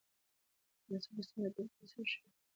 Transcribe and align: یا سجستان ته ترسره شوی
یا 0.89 0.97
سجستان 1.05 1.45
ته 1.55 1.61
ترسره 1.73 2.05
شوی 2.11 2.29